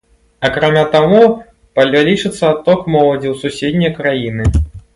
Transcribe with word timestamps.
Акрамя 0.47 0.85
таго, 0.95 1.19
павялічыцца 1.79 2.43
адток 2.55 2.81
моладзі 2.97 3.29
ў 3.35 3.45
суседнія 3.45 3.95
краіны. 4.03 4.53